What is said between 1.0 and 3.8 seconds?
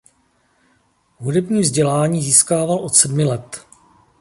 Hudební vzdělání získával od sedmi let.